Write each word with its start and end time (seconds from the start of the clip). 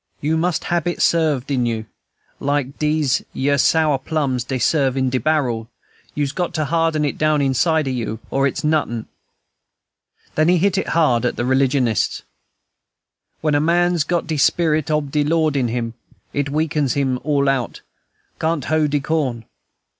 You 0.19 0.35
must 0.35 0.63
hab 0.63 0.87
it 0.87 0.99
'served 0.99 1.45
[preserved] 1.45 1.51
in 1.61 1.67
you, 1.67 1.85
like 2.39 2.79
dese 2.79 3.21
yer 3.33 3.59
sour 3.59 3.99
plums 3.99 4.43
dey 4.43 4.57
'serve 4.57 4.97
in 4.97 5.11
de 5.11 5.19
barr'l; 5.19 5.67
you's 6.15 6.31
got 6.31 6.55
to 6.55 6.65
harden 6.65 7.05
it 7.05 7.19
down 7.19 7.39
inside 7.39 7.87
o' 7.87 7.91
you, 7.91 8.17
or 8.31 8.47
it's 8.47 8.63
notin'." 8.63 9.05
Then 10.33 10.47
he 10.47 10.57
hit 10.57 10.87
hard 10.87 11.23
at 11.23 11.35
the 11.35 11.45
religionists: 11.45 12.23
"When 13.41 13.53
a 13.53 13.61
man's 13.61 14.03
got 14.03 14.25
de 14.25 14.37
sperit 14.37 14.89
ob 14.89 15.11
de 15.11 15.23
Lord 15.23 15.55
in 15.55 15.67
him, 15.67 15.93
it 16.33 16.49
weakens 16.49 16.95
him 16.95 17.19
all 17.23 17.47
out, 17.47 17.81
can't 18.39 18.65
hoe 18.65 18.87
de 18.87 19.01
corn." 19.01 19.45